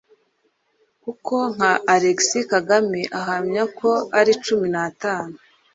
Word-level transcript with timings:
kuko 1.03 1.35
nka 1.53 1.71
Alexis 1.93 2.45
Kagame 2.53 2.99
ahamya 3.19 3.63
ko 3.77 3.91
ari 4.19 4.33
cumu 4.43 4.67
natanu. 4.73 5.35